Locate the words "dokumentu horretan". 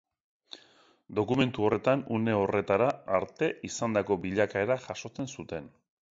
1.19-2.01